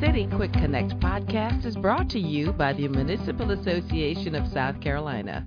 [0.00, 5.44] City Quick Connect podcast is brought to you by the Municipal Association of South Carolina.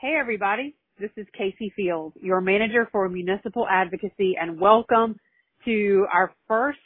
[0.00, 5.16] Hey everybody, this is Casey Fields, your manager for municipal advocacy and welcome
[5.64, 6.78] to our first,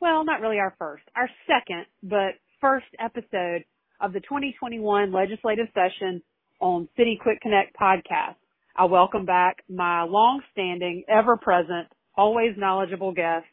[0.00, 3.64] well not really our first, our second, but first episode
[4.00, 6.22] of the 2021 legislative session
[6.60, 8.36] on City Quick Connect podcast.
[8.76, 13.46] I welcome back my long-standing, ever-present, always knowledgeable guest,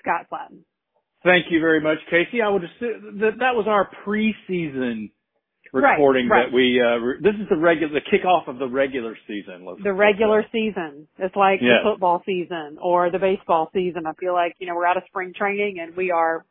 [0.00, 0.64] Scott Slatton.
[1.24, 2.42] Thank you very much, Casey.
[2.42, 5.10] I would assume that that was our preseason
[5.72, 6.50] recording right, right.
[6.50, 6.80] that we.
[6.80, 9.66] Uh, re- this is the regular, the kickoff of the regular season.
[9.82, 11.08] The regular season.
[11.18, 11.80] It's like Yes.
[11.82, 14.06] the football season or the baseball season.
[14.06, 16.44] I feel like, you know, we're out of spring training and we are,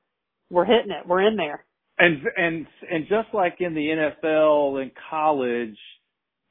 [0.50, 1.08] we're hitting it.
[1.08, 1.66] We're in there.
[2.00, 5.78] And and and just like in the NFL and college,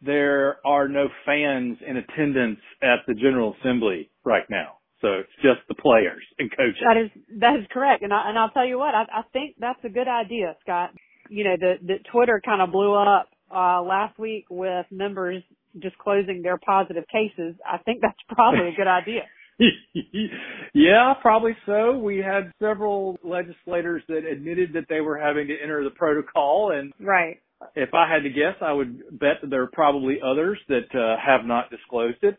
[0.00, 4.76] there are no fans in attendance at the General Assembly right now.
[5.00, 6.82] So it's just the players and coaches.
[6.86, 9.56] That is that is correct, and I and I'll tell you what, I, I think
[9.58, 10.90] that's a good idea, Scott.
[11.28, 15.42] You know, the the Twitter kind of blew up uh last week with members
[15.80, 17.54] disclosing their positive cases.
[17.64, 19.22] I think that's probably a good idea.
[20.74, 21.96] yeah, probably so.
[21.98, 26.92] We had several legislators that admitted that they were having to enter the protocol and
[26.98, 27.38] Right.
[27.74, 31.16] if I had to guess, I would bet that there are probably others that uh,
[31.24, 32.36] have not disclosed it.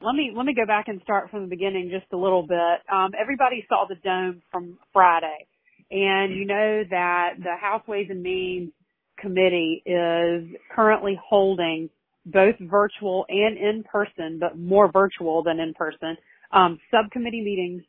[0.00, 2.80] Let me let me go back and start from the beginning just a little bit.
[2.92, 5.48] Um, everybody saw the dome from Friday,
[5.90, 8.70] and you know that the House Ways and Means
[9.18, 11.90] Committee is currently holding
[12.24, 16.16] both virtual and in person, but more virtual than in person,
[16.52, 17.82] um, subcommittee meetings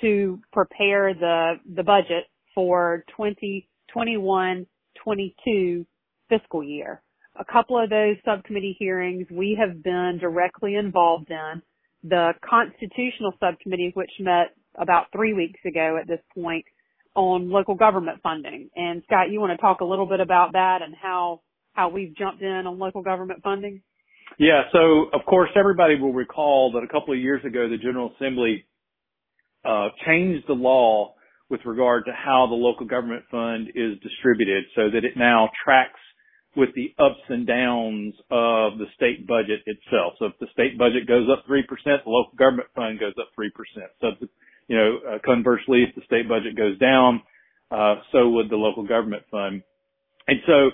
[0.00, 5.84] to prepare the the budget for 2021-22
[6.28, 7.02] fiscal year
[7.38, 11.62] a couple of those subcommittee hearings we have been directly involved in.
[12.04, 16.64] The constitutional subcommittee, which met about three weeks ago at this point
[17.14, 18.68] on local government funding.
[18.76, 21.40] And Scott, you want to talk a little bit about that and how,
[21.72, 23.82] how we've jumped in on local government funding?
[24.38, 28.12] Yeah, so of course everybody will recall that a couple of years ago the General
[28.16, 28.66] Assembly
[29.64, 31.14] uh, changed the law
[31.48, 36.00] with regard to how the local government fund is distributed so that it now tracks
[36.56, 40.14] with the ups and downs of the state budget itself.
[40.18, 43.52] So if the state budget goes up 3%, the local government fund goes up 3%.
[44.00, 44.26] So,
[44.66, 47.22] you know, uh, conversely, if the state budget goes down,
[47.70, 49.62] uh, so would the local government fund.
[50.26, 50.70] And so,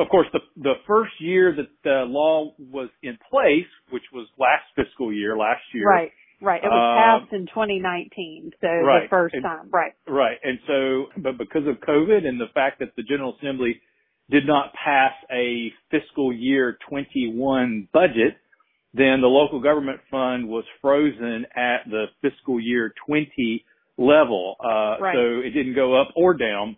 [0.00, 4.64] of course, the, the first year that the law was in place, which was last
[4.76, 5.88] fiscal year, last year.
[5.88, 6.62] Right, right.
[6.62, 9.70] It was Uh, passed in 2019, so the first time.
[9.72, 10.38] Right, Right.
[10.44, 13.80] And so, but because of COVID and the fact that the General Assembly
[14.30, 18.36] did not pass a fiscal year 21 budget,
[18.94, 23.64] then the local government fund was frozen at the fiscal year 20
[23.98, 24.56] level.
[24.60, 25.14] Uh, Right.
[25.14, 26.76] so it didn't go up or down.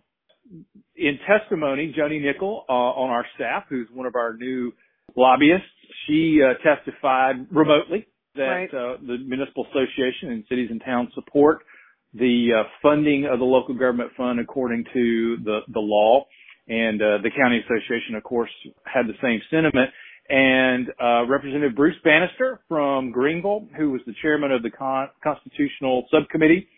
[0.97, 4.73] In testimony, Joni Nickel, uh, on our staff, who's one of our new
[5.17, 5.67] lobbyists,
[6.07, 8.75] she uh, testified remotely that Right.
[8.75, 11.65] uh, the municipal association and cities and towns support
[12.15, 16.27] the uh, funding of the local government fund according to the the law,
[16.69, 18.51] and uh, the county association, of course,
[18.85, 19.91] had the same sentiment.
[20.29, 26.05] And uh, Representative Bruce Bannister from Greenville, who was the chairman of the Con- constitutional
[26.13, 26.69] subcommittee,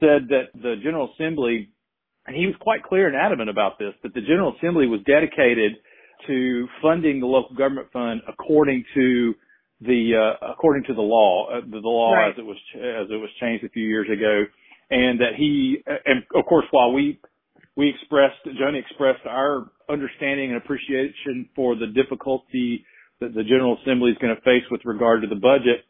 [0.00, 1.70] said that the General Assembly,
[2.26, 5.72] and he was quite clear and adamant about this, that the General Assembly was dedicated
[6.26, 9.34] to funding the local government fund according to
[9.80, 12.30] the uh, according to the law, uh, the, the law Right.
[12.32, 14.44] as it was as it was changed a few years ago,
[14.90, 17.20] and that he and of course while we
[17.76, 22.84] we expressed Joni expressed our understanding and appreciation for the difficulty
[23.20, 25.84] that the General Assembly is going to face with regard to the budget.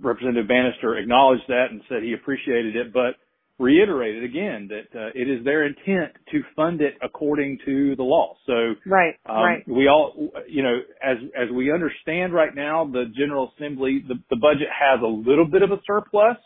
[0.00, 3.18] Representative Bannister acknowledged that and said he appreciated it, but
[3.58, 8.36] reiterated again that uh, it is their intent to fund it according to the law.
[8.46, 9.68] So right, um, right.
[9.68, 14.36] we all, you know, as as we understand right now, the General Assembly, the, the
[14.36, 16.36] budget has a little bit of a surplus.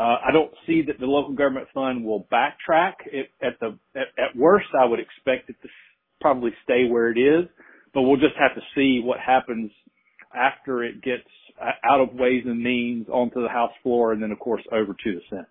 [0.00, 2.94] Uh, I don't see that the local government fund will backtrack.
[3.04, 5.68] It, at the at, at worst, I would expect it to
[6.22, 7.46] probably stay where it is,
[7.92, 9.70] but we'll just have to see what happens
[10.34, 11.28] after it gets
[11.60, 14.94] uh, out of Ways and Means onto the House floor, and then of course over
[15.04, 15.44] to the Senate.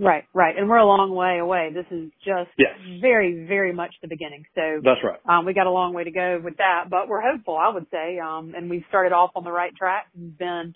[0.00, 0.56] Right, right.
[0.58, 1.70] And we're a long way away.
[1.72, 2.74] This is just Yes.
[3.00, 4.44] very, very much the beginning.
[4.56, 5.20] So That's right.
[5.28, 7.86] um, we got a long way to go with that, but we're hopeful, I would
[7.92, 8.18] say.
[8.18, 10.74] Um, and we've started off on the right track and been,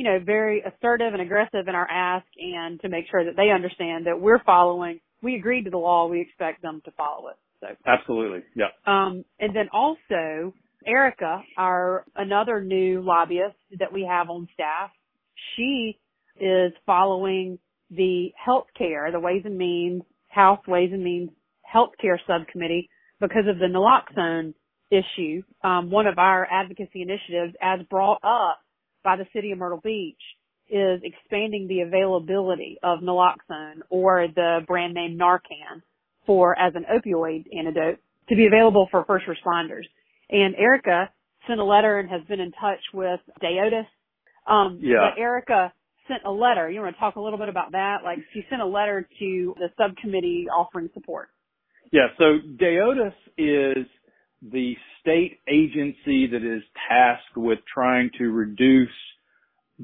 [0.00, 3.50] you know, very assertive and aggressive in our ask and to make sure that they
[3.50, 7.36] understand that we're following, we agreed to the law, we expect them to follow it.
[7.60, 8.40] So, Absolutely.
[8.56, 8.68] Yeah.
[8.86, 10.54] um, and then also
[10.86, 14.88] Erica, our another new lobbyist that we have on staff,
[15.54, 15.98] she
[16.40, 17.58] is following
[17.90, 21.28] the healthcare, the Ways and Means House Ways and Means
[21.74, 22.88] Healthcare Subcommittee
[23.20, 24.54] because of the naloxone
[24.90, 25.42] issue.
[25.62, 28.60] Um, one of our advocacy initiatives, as brought up
[29.02, 30.20] by the city of Myrtle Beach,
[30.70, 35.82] is expanding the availability of naloxone or the brand name Narcan
[36.26, 37.98] for as an opioid antidote
[38.28, 39.84] to be available for first responders.
[40.30, 41.10] And Erica
[41.48, 43.86] sent a letter and has been in touch with DAODAS.
[44.46, 45.10] Um, yeah.
[45.18, 45.72] Erica
[46.06, 46.70] sent a letter.
[46.70, 47.98] You want to talk a little bit about that?
[48.04, 51.28] Like she sent a letter to the subcommittee offering support.
[51.90, 52.08] Yeah.
[52.18, 53.86] So DAODAS is
[54.42, 58.88] the state agency that is tasked with trying to reduce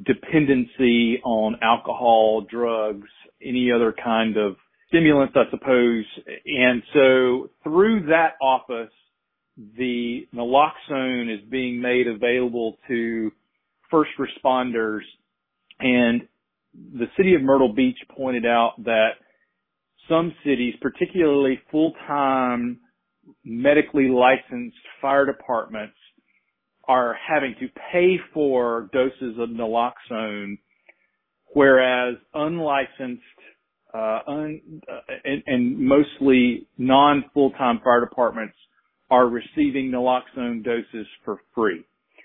[0.04, 3.08] dependency on alcohol, drugs,
[3.42, 4.56] any other kind of
[4.88, 6.04] stimulants, I suppose.
[6.46, 8.92] And so through that office,
[9.78, 13.32] the naloxone is being made available to
[13.90, 15.00] first responders.
[15.80, 16.28] And
[16.74, 19.12] the city of Myrtle Beach pointed out that
[20.08, 22.80] some cities, particularly full-time
[23.46, 25.94] medically licensed fire departments,
[26.88, 30.58] are having to pay for doses of naloxone,
[31.54, 33.22] whereas unlicensed
[33.94, 38.54] uh, un, uh, and, and, mostly non full-time fire departments
[39.10, 41.82] are receiving naloxone doses for free.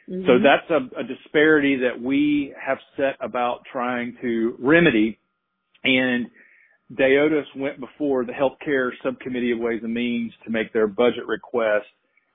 [0.10, 0.26] Mm-hmm.
[0.26, 5.20] So that's a, a disparity that we have set about trying to remedy.
[5.84, 6.28] And
[6.96, 11.86] DAODAS went before the healthcare subcommittee of Ways and Means to make their budget request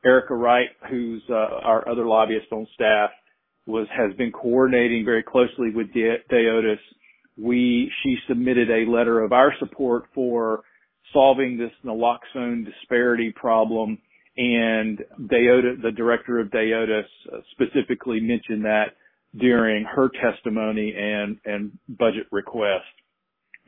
[0.05, 3.11] Erica Wright, who's uh, our other lobbyist on staff,
[3.67, 6.77] was has been coordinating very closely with De-.
[7.39, 10.63] We she submitted a letter of our support for
[11.13, 13.99] solving this naloxone disparity problem,
[14.37, 18.97] and DAODAS, the director of DAODAS, uh, specifically mentioned that
[19.39, 22.85] during her testimony and and budget request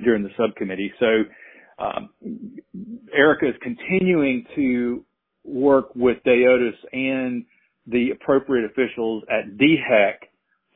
[0.03, 0.93] during the subcommittee.
[0.99, 1.25] So.
[1.81, 2.09] Um,
[3.17, 5.05] Erica is continuing to
[5.45, 7.45] work with DAODAS and
[7.87, 10.15] the appropriate officials at DHEC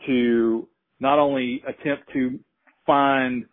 [0.06, 0.68] to
[1.00, 2.38] not only attempt to
[2.86, 3.44] find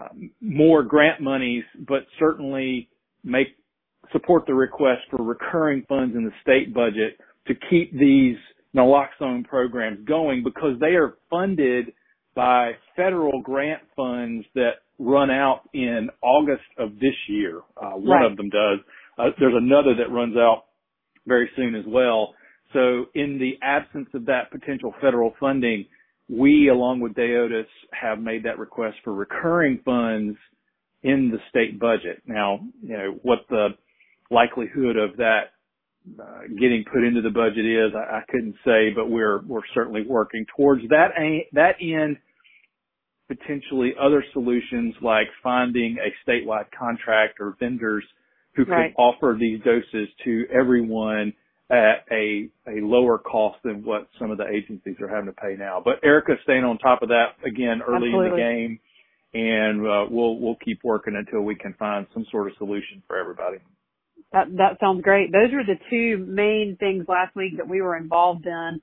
[0.00, 2.88] um, more grant monies, but certainly
[3.24, 3.48] make
[4.12, 8.36] support the request for recurring funds in the state budget to keep these
[8.74, 11.92] naloxone programs going because they are funded
[12.34, 17.60] by federal grant funds that run out in August of this year.
[17.76, 18.30] Uh, one right.
[18.30, 18.78] of them does.
[19.18, 20.64] Uh, there's another that runs out
[21.26, 22.34] very soon as well.
[22.72, 25.86] So in the absence of that potential federal funding,
[26.28, 30.38] we, along with DAODAS, have made that request for recurring funds
[31.02, 32.22] in the state budget.
[32.26, 33.68] Now, you know, what the
[34.30, 35.51] likelihood of that
[36.20, 40.02] uh, getting put into the budget is, I, I couldn't say, but we're we're certainly
[40.06, 41.08] working towards that
[41.52, 42.18] that end.
[43.28, 48.04] Potentially, other solutions like finding a statewide contract or vendors
[48.54, 48.92] who right.
[48.98, 51.32] offer these doses to everyone
[51.70, 55.56] at a a lower cost than what some of the agencies are having to pay
[55.58, 55.80] now.
[55.82, 58.26] But Erica's staying on top of that again early Absolutely.
[58.26, 58.80] in the game,
[59.34, 63.16] and uh, we'll we'll keep working until we can find some sort of solution for
[63.18, 63.58] everybody.
[64.32, 65.30] That that sounds great.
[65.30, 68.80] Those were the two main things last week that we were involved in.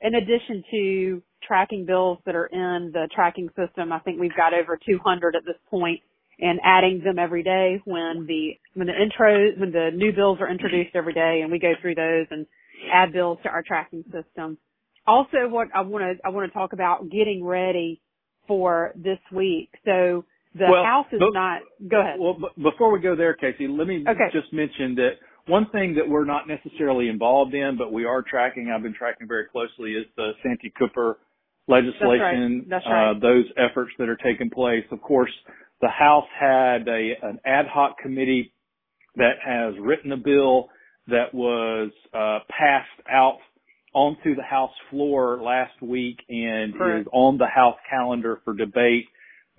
[0.00, 4.54] In addition to tracking bills that are in the tracking system, I think we've got
[4.54, 6.00] over 200 at this point
[6.40, 10.94] and adding them every day when the when the when the new bills are introduced
[10.94, 12.46] every day and we go through those and
[12.92, 14.58] add bills to our tracking system.
[15.06, 18.00] Also what I want to I want to talk about getting ready
[18.48, 19.70] for this week.
[19.84, 22.18] So the well, house is but, not go ahead.
[22.18, 24.30] Well, before we go there, Casey, let me okay.
[24.32, 25.12] just mention that
[25.46, 29.28] one thing that we're not necessarily involved in, but we are tracking, I've been tracking
[29.28, 31.18] very closely, is the Santee Cooper
[31.68, 32.84] legislation, That's right.
[32.84, 33.10] That's right.
[33.10, 34.84] Uh, those efforts that are taking place.
[34.90, 35.30] Of course,
[35.80, 38.52] the House had a, an ad hoc committee
[39.16, 40.68] that has written a bill
[41.06, 43.38] that was uh, passed out
[43.92, 47.02] onto the House floor last week and Correct.
[47.02, 49.06] is on the House calendar for debate.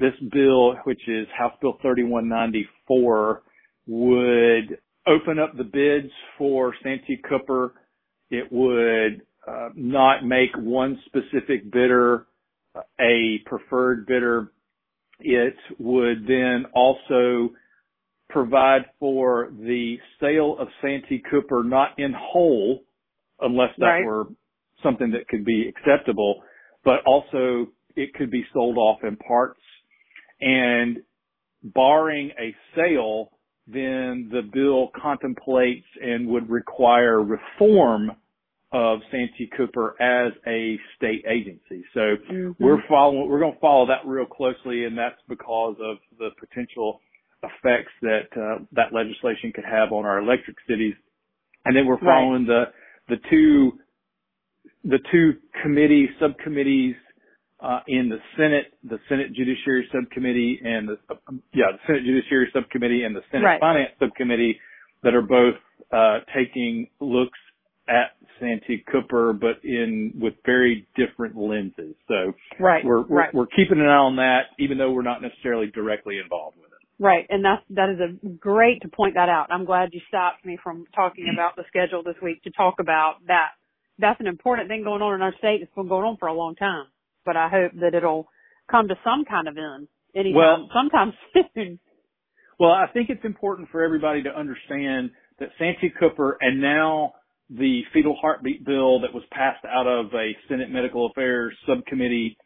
[0.02, 3.44] This bill, which is House Bill 3194,
[3.88, 7.74] would open up the bids for Santee Cooper.
[8.30, 12.28] It would uh, not make one specific bidder
[13.00, 14.52] a preferred bidder
[15.24, 17.52] it would then also
[18.30, 22.84] provide for the sale of Santee Cooper not in whole,
[23.40, 24.06] unless that right.
[24.06, 24.26] were
[24.82, 26.42] something that could be acceptable,
[26.84, 29.60] but also it could be sold off in parts.
[30.42, 30.98] And
[31.64, 33.32] barring a sale,
[33.68, 38.12] then the bill contemplates and would require reform
[38.74, 41.84] of Santee Cooper as a state agency.
[41.94, 42.52] So mm-hmm.
[42.60, 47.02] we're following, we're going to follow that real closely and that's because of the potential
[47.44, 50.94] effects that uh, that legislation could have on our electric cities,
[51.66, 52.68] and then we're following right.
[53.10, 53.72] the the two
[54.84, 56.96] the two committee subcommittees
[57.88, 61.16] in the Senate, the Senate Judiciary Subcommittee and the uh,
[61.54, 63.60] yeah the Senate Judiciary Subcommittee and the Senate right.
[63.60, 64.60] Finance Subcommittee
[65.04, 65.56] that are both
[65.92, 67.38] uh, taking looks
[67.88, 71.96] at Santee Cooper, but in with very different lenses.
[72.08, 73.34] So right, we're we're, right.
[73.34, 77.04] we're keeping an eye on that, even though we're not necessarily directly involved with it.
[77.04, 79.48] Right, and that's that is a great to point that out.
[79.52, 83.16] I'm glad you stopped me from talking about the schedule this week to talk about
[83.28, 83.52] that.
[84.00, 85.62] That's an important thing going on in our state.
[85.62, 86.86] It's been going on for a long time,
[87.26, 88.28] but I hope that it'll
[88.70, 91.14] come to some kind of end anytime, well, sometime
[91.56, 91.80] soon.
[92.60, 97.14] Well, I think it's important for everybody to understand that Santee Cooper and now
[97.50, 102.38] the fetal heartbeat bill that was passed out of a Senate Medical Affairs subcommittee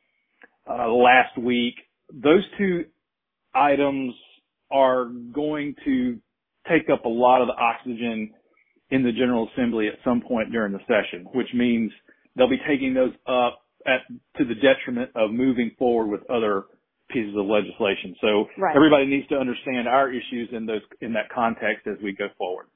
[0.70, 1.76] uh, last week.
[2.12, 2.86] Those two
[3.54, 4.14] items
[4.72, 6.20] are going to
[6.68, 8.32] take up a lot of the oxygen
[8.90, 11.92] in the General Assembly at some point during the session, which means
[12.36, 14.02] they'll be taking those up at,
[14.38, 16.64] to the detriment of moving forward with other
[17.10, 18.16] pieces of legislation.
[18.20, 18.76] So right.
[18.76, 22.68] everybody needs to understand our issues in those in that context as we go forward.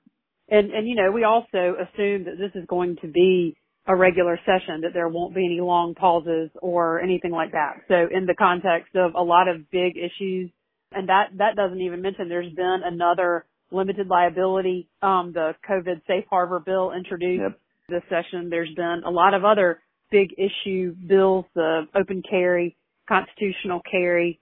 [0.49, 3.55] And, and you know, we also assume that this is going to be
[3.87, 7.81] a regular session, that there won't be any long pauses or anything like that.
[7.87, 10.51] So in the context of a lot of big issues,
[10.91, 16.25] and that, that doesn't even mention there's been another limited liability, um, the COVID safe
[16.29, 17.59] harbor bill introduced yep.
[17.87, 18.49] this session.
[18.49, 22.75] There's been a lot of other big issue bills, the open carry,
[23.07, 24.39] constitutional carry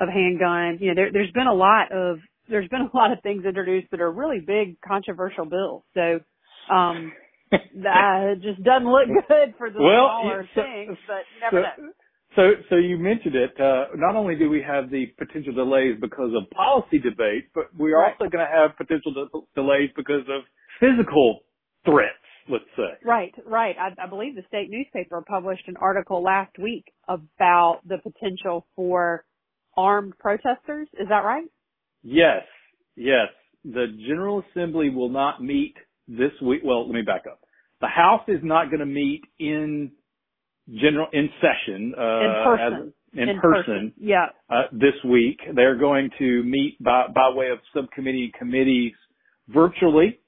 [0.00, 0.80] of handguns.
[0.80, 3.90] You know, there, there's been a lot of there's been a lot of things introduced
[3.90, 5.82] that are really big controversial bills.
[5.94, 6.20] So
[6.72, 7.12] um
[7.50, 11.92] that just doesn't look good for the well, smaller so, things, but never so, know.
[12.34, 13.58] So, so you mentioned it.
[13.58, 17.92] Uh, not only do we have the potential delays because of policy debate, but we
[17.94, 18.12] are right.
[18.12, 20.42] also going to have potential de- delays because of
[20.78, 21.40] physical
[21.84, 22.25] threats.
[22.48, 22.98] Let's say.
[23.04, 23.74] Right, right.
[23.78, 29.24] I, I believe the state newspaper published an article last week about the potential for
[29.76, 30.88] armed protesters.
[30.94, 31.46] Is that right?
[32.02, 32.42] Yes,
[32.94, 33.28] yes.
[33.64, 35.74] The General Assembly will not meet
[36.06, 36.62] this week.
[36.64, 37.40] Well, let me back up.
[37.80, 39.90] The House is not going to meet in
[40.68, 42.74] general in session uh, in person.
[42.88, 44.26] As, in, in person, person, yeah.
[44.50, 48.92] Uh, this week they're going to meet by by way of subcommittee committees
[49.48, 50.18] virtually.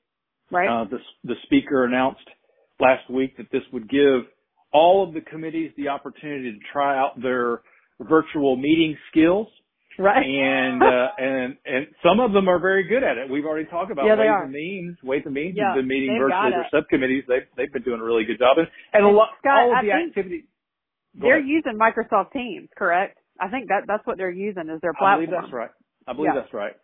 [0.51, 0.69] Right.
[0.69, 2.27] Uh, the the speaker announced
[2.81, 4.23] last week that this would give
[4.73, 7.63] all of the committees the opportunity to try out their
[8.01, 9.49] virtual meeting skills.
[9.99, 10.25] Right.
[10.25, 13.31] And uh, and and some of them are very good at it.
[13.31, 14.97] We've already talked about yeah, Ways and Means.
[15.03, 17.25] Ways and Means yeah, has been meeting virtually their subcommittees.
[17.27, 18.59] They've they've been doing a really good job.
[18.59, 20.45] And, and, a lot Scott, all of I the activity.
[21.15, 21.49] They're ahead.
[21.49, 23.19] using Microsoft Teams, correct?
[23.41, 25.11] I think that that's what they're using as their platform.
[25.11, 25.71] I believe that's right.
[26.07, 26.41] I believe yeah.
[26.41, 26.77] that's right.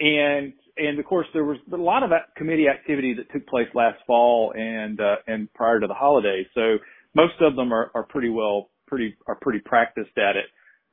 [0.00, 3.68] And and of course there was a lot of that committee activity that took place
[3.74, 6.46] last fall and uh, and prior to the holidays.
[6.54, 6.78] So
[7.14, 10.46] most of them are, are pretty well pretty are pretty practiced at it.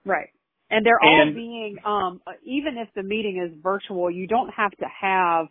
[0.06, 0.29] Right.
[0.72, 4.72] And they're all And- being, um, even if the meeting is virtual, you don't have
[4.72, 5.48] to have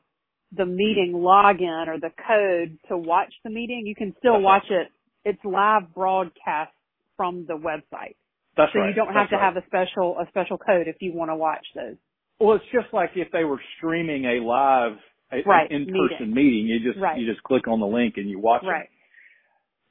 [0.57, 3.83] the meeting login or the code to watch the meeting.
[3.85, 4.88] You can still watch it.
[5.25, 6.73] It's live broadcast
[7.17, 8.14] from the website.
[8.57, 8.88] That's so right.
[8.88, 9.55] you don't have That's to right.
[9.55, 11.97] have a special, a special code if you want to watch those.
[12.40, 14.99] Well, it's just like if they were streaming a live
[15.33, 16.66] a, Right, in-person meeting.
[16.66, 17.18] You just Right.
[17.18, 18.85] you just click on the link and you watch Right.
[18.85, 18.90] it.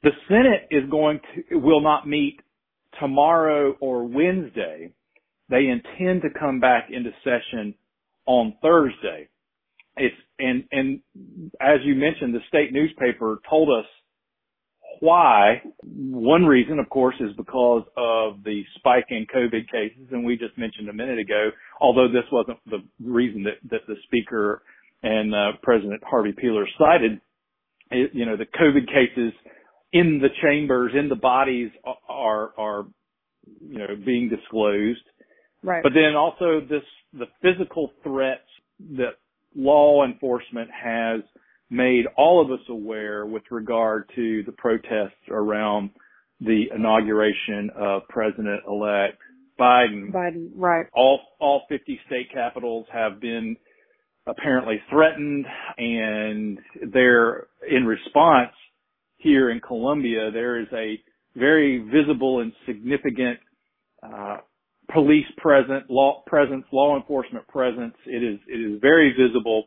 [0.02, 2.40] The Senate is going to will not meet
[2.98, 4.92] tomorrow or Wednesday.
[5.48, 7.74] They intend to come back into session
[8.26, 9.28] on Thursday.
[9.96, 11.00] It's and and
[11.60, 13.86] as you mentioned, the state newspaper told us
[15.00, 15.62] why.
[15.82, 20.56] One reason, of course, is because of the spike in COVID cases, and we just
[20.58, 21.50] mentioned a minute ago.
[21.80, 24.62] Although this wasn't the reason that that the speaker
[25.02, 27.20] and uh, President Harvey Peeler cited,
[27.90, 29.32] it, you know, the COVID cases
[29.92, 31.70] in the chambers, in the bodies
[32.08, 32.86] are are
[33.60, 35.02] you know being disclosed.
[35.62, 35.82] Right.
[35.82, 38.46] But then also this, the physical threats
[38.96, 39.14] that
[39.56, 41.22] law enforcement has
[41.70, 45.90] made all of us aware with regard to the protests around
[46.40, 49.18] the inauguration of President-elect
[49.58, 50.12] Biden.
[50.12, 50.86] Biden, right.
[50.94, 53.56] All, all 50 state capitals have been
[54.26, 55.46] apparently threatened
[55.78, 56.58] and
[56.92, 58.52] they're in response
[59.18, 60.98] here in Columbia, there is a
[61.36, 63.38] very visible and significant
[64.02, 64.38] uh,
[64.92, 67.94] police present, law presence, law enforcement presence.
[68.06, 69.64] It is it is very visible.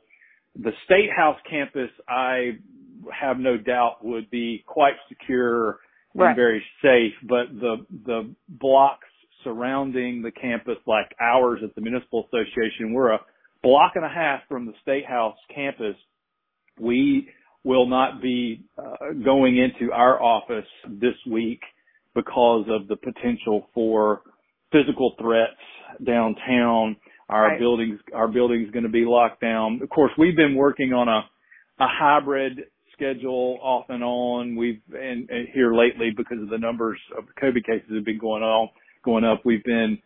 [0.60, 2.58] The State House campus, I
[3.18, 5.80] have no doubt, would be quite secure
[6.14, 7.14] and very safe.
[7.24, 9.08] But the the blocks
[9.44, 13.20] surrounding the campus, like ours at the municipal association, we're a
[13.64, 15.96] block and a half from the State House campus,
[16.80, 17.30] we
[17.64, 21.62] will not be uh, going into our office this week
[22.16, 24.22] because of the potential for
[24.72, 25.52] physical threats
[26.06, 26.96] downtown.
[27.32, 27.60] Our Right.
[27.60, 29.80] buildings, our building's going to be locked down.
[29.82, 31.22] Of course, we've been working on a,
[31.84, 32.60] a hybrid
[32.94, 34.56] schedule off and on.
[34.56, 38.44] We've, and, and here lately because of the numbers of COVID cases have been going
[38.44, 38.70] on,
[39.04, 39.98] going up, we've been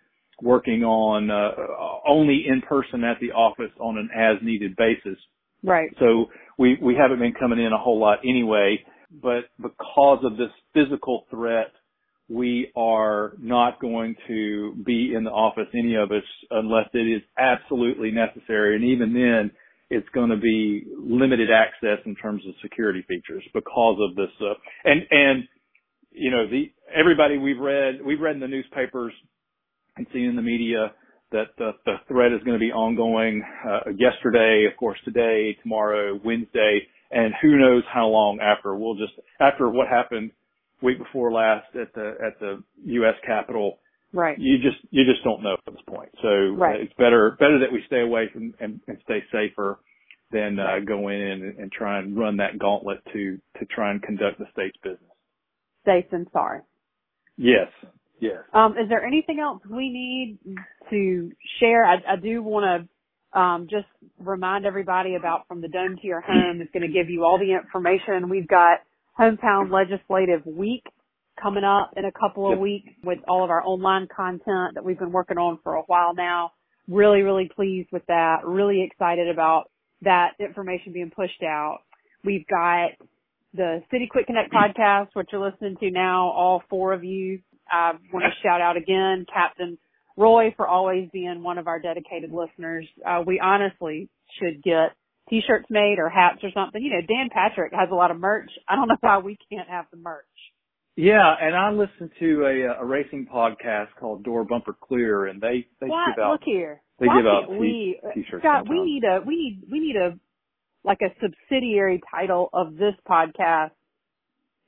[0.42, 1.52] working on, uh,
[2.08, 5.18] only in person at the office on an as needed basis.
[5.64, 5.90] Right.
[6.00, 6.28] So
[6.60, 8.80] we, we haven't been coming in a whole lot anyway,
[9.12, 11.72] but because of this physical threat,
[12.28, 17.22] we are not going to be in the office, any of us, unless it is
[17.38, 18.76] absolutely necessary.
[18.76, 19.52] And even then,
[19.90, 24.32] it's going to be limited access in terms of security features because of this.
[24.42, 24.54] Uh,
[24.84, 25.44] and, and,
[26.12, 29.14] you know, the, everybody we've read, we've read in the newspapers
[29.96, 30.94] and seen in the media
[31.32, 36.20] that the, the threat is going to be ongoing, uh, yesterday, of course, today, tomorrow,
[36.24, 38.76] Wednesday, and who knows how long after.
[38.76, 40.32] We'll just, after what happened
[40.86, 43.16] week before last at the, at the U.S.
[43.26, 43.80] Capitol,
[44.14, 44.40] Right.
[44.40, 46.10] you just, you just don't know at this point.
[46.22, 46.80] So Right.
[46.80, 49.80] it's better, better that we stay away from and, and stay safer
[50.32, 54.02] than, uh, go in and, and try and run that gauntlet to, to try and
[54.02, 55.12] conduct the state's business.
[55.86, 56.62] Safe and sorry.
[57.38, 57.68] Yes.
[58.22, 58.38] Yes.
[58.54, 60.40] Um, is there anything else we need
[60.90, 61.84] to share?
[61.84, 62.88] I, I do want
[63.34, 63.88] to um, just
[64.18, 66.62] remind everybody about from the dome to your home.
[66.62, 68.30] It's going to give you all the information.
[68.30, 68.80] We've got
[69.20, 70.84] hometown legislative week
[71.42, 75.00] coming up in a couple of weeks with all of our online content that we've
[75.00, 76.52] been working on for a while now.
[76.88, 78.46] Really, really pleased with that.
[78.46, 79.70] Really excited about
[80.02, 81.80] that information being pushed out.
[82.24, 82.92] We've got
[83.54, 87.40] the City Quick Connect podcast, which you're listening to now, all four of you.
[87.72, 89.78] I want to shout out again Captain
[90.18, 92.88] Roy for always being one of our dedicated listeners.
[93.06, 94.96] Uh, we honestly should get
[95.30, 96.82] t-shirts made or hats or something.
[96.82, 98.50] You know, Dan Patrick has a lot of merch.
[98.68, 100.26] I don't know why we can't have the merch.
[100.98, 105.42] Yeah, and I listen to a, uh, a racing podcast called Door Bumper Clear, and
[105.42, 106.16] they they What?
[106.16, 106.82] give out Look here.
[107.00, 108.42] they Why give out t- we, uh, t-shirts.
[108.44, 110.18] Scott, we need a, we need, we need a,
[110.86, 113.72] like a subsidiary title of this podcast.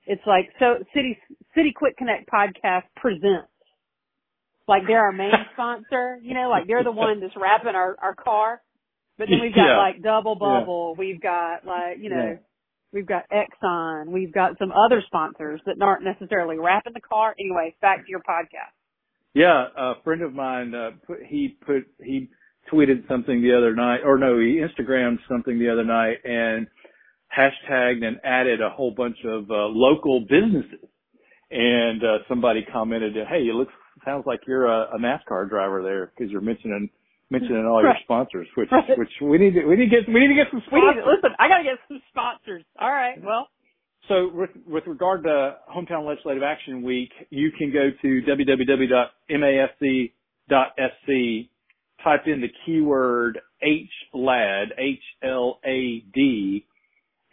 [0.06, 1.18] It's like, so City,
[1.56, 3.48] City Quick Connect podcast presents.
[4.68, 8.16] Like they're our main sponsor, you know, like they're the one that's wrapping our, our
[8.16, 8.62] car.
[9.18, 9.78] But then we've got Yeah.
[9.78, 12.38] like Double Bubble, we've got like, you know, Yeah.
[12.94, 17.36] we've got Exxon, we've got some other sponsors that aren't necessarily wrapping the car.
[17.40, 18.74] Anyway, back to your podcast.
[19.34, 22.30] Yeah, a friend of mine uh, put he put he
[22.72, 26.68] tweeted something the other night, or no, he Instagrammed something the other night and
[27.38, 30.90] hashtagged and added a whole bunch of uh, local businesses.
[31.52, 36.12] And uh, somebody commented, "Hey, it looks sounds like you're a, a NASCAR driver there
[36.18, 36.90] because you're mentioning
[37.30, 38.98] mentioning all your sponsors, which Right.
[38.98, 41.04] which we need to we need to get we need to get some We sponsors.
[41.06, 42.64] need, listen, I gotta get some sponsors.
[42.80, 43.50] All right, well,
[44.08, 48.22] So with, with regard to Hometown Legislative Action Week, you can go to
[50.08, 51.50] www.masc.sc,
[52.04, 56.66] type in the keyword HLAD, H-L-A-D,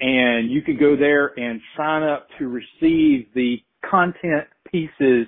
[0.00, 5.26] and you can go there and sign up to receive the content pieces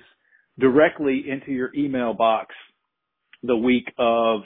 [0.59, 2.53] directly into your email box
[3.43, 4.41] the week of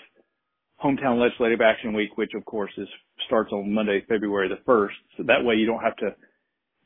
[0.84, 2.88] Hometown Legislative Action Week, which of course is
[3.28, 4.96] starts on Monday, February the first.
[5.18, 6.16] So that way you don't have to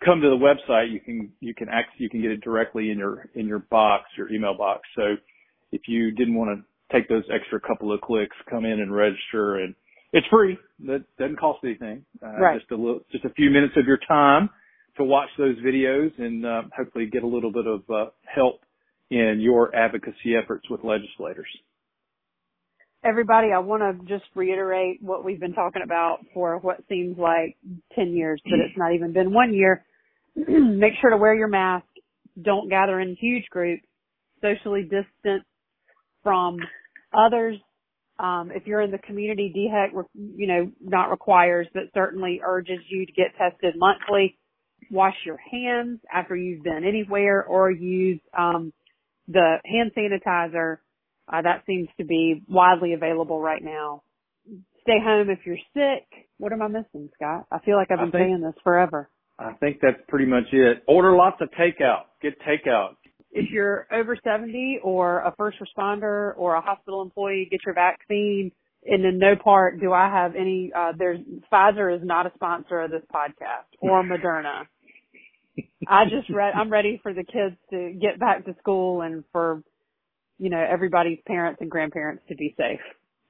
[0.04, 0.92] come to the website.
[0.92, 4.06] You can you can act you can get it directly in your in your box,
[4.18, 4.82] your email box.
[4.96, 5.16] So
[5.72, 9.58] if you didn't want to take those extra couple of clicks, come in and register,
[9.58, 9.74] and
[10.14, 10.58] it's free.
[10.86, 12.06] That doesn't cost anything.
[12.24, 12.60] Uh, Right.
[12.60, 14.50] Just a little, just a few minutes of your time
[14.98, 18.62] to watch those videos and uh, hopefully get a little bit of uh, help
[19.10, 21.48] in your advocacy efforts with legislators.
[23.06, 27.56] Everybody, I want to just reiterate what we've been talking about for what seems like
[27.96, 29.86] 10 years, but it's not even been one year.
[30.36, 31.86] Make sure to wear your mask.
[32.42, 33.84] Don't gather in huge groups.
[34.42, 35.46] Socially distance
[36.24, 36.58] from
[37.14, 37.58] others.
[38.20, 43.06] Um, if you're in the community, DHEC, you know, not requires, but certainly urges you
[43.06, 44.38] to get tested monthly.
[44.92, 48.72] Wash your hands after you've been anywhere or use, um,
[49.28, 50.78] the hand sanitizer.
[51.32, 54.04] Uh, that seems to be widely available right now.
[54.82, 56.06] Stay home if you're sick.
[56.38, 57.48] What am I missing, Scott?
[57.52, 59.10] I feel like I've been think- saying this forever.
[59.38, 60.84] I think that's pretty much it.
[60.88, 62.04] Order lots of takeout.
[62.22, 62.96] Get takeout.
[63.32, 68.52] if you're over 70 or a first responder or a hospital employee, get your vaccine.
[68.86, 71.20] And in no part do I have any, uh, there's,
[71.52, 74.68] Pfizer is not a sponsor of this podcast or Moderna.
[75.88, 79.64] I just read, I'm ready for the kids to get back to school and for,
[80.38, 82.80] you know, everybody's parents and grandparents to be safe.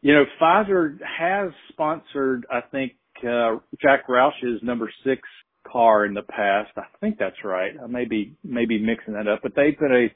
[0.02, 2.94] You know, Pfizer has sponsored, I think,
[3.28, 5.22] uh, Jack Roush's number six
[5.72, 6.72] car in the past.
[6.78, 7.72] I think that's right.
[7.82, 10.08] I may be, maybe mixing that up, but they've been a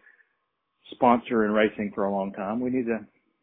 [0.95, 2.59] sponsor in racing for a long time.
[2.59, 2.99] We need to,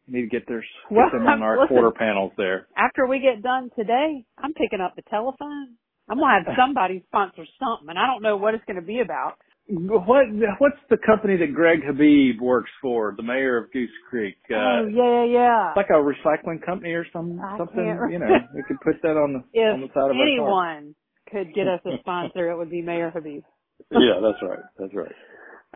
[0.07, 1.67] need to get their, Well, them on our listen.
[1.75, 2.67] quarter panels there.
[2.77, 5.75] After we get done today, I'm picking up the telephone.
[6.09, 9.33] I'm gonna have somebody sponsor something, and I don't know what it's gonna be about.
[9.69, 10.27] What,
[10.59, 14.37] what's the company that Greg Habib works for, the mayor of Goose Creek?
[14.49, 15.69] Uh, oh yeah, yeah, yeah.
[15.71, 17.75] It's like a recycling company or some I something.
[17.75, 20.15] can't You know, we could put that on the if on the side of our
[20.15, 20.23] car.
[20.23, 20.95] anyone
[21.29, 23.43] could get us a sponsor, it would be Mayor Habib.
[23.91, 24.63] Yeah, that's right.
[24.79, 25.11] That's right.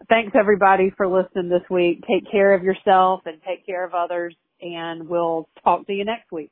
[0.10, 2.02] Thanks everybody for listening this week.
[2.10, 6.32] Take care of yourself and take care of others, and we'll talk to you next
[6.32, 6.52] week.